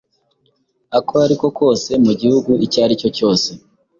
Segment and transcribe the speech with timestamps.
[0.97, 3.49] ako ari ko kose mugihugu icyo aricyo cyose